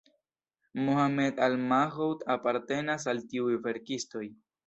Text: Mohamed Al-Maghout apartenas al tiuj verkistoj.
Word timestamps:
Mohamed 0.85 1.41
Al-Maghout 1.47 2.25
apartenas 2.37 3.07
al 3.15 3.23
tiuj 3.35 3.53
verkistoj. 3.69 4.27